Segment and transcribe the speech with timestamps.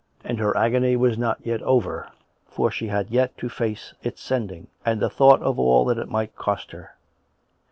[0.23, 2.09] And her agony was not yet over;
[2.47, 6.35] for she had to face its sending, and the thought of all that it might
[6.35, 6.95] cost her.